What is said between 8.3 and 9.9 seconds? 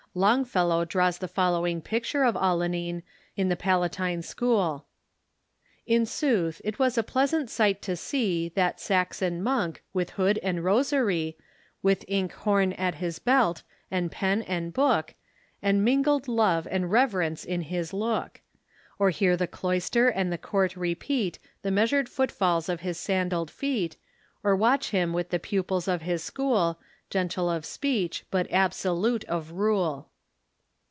That Saxon monk,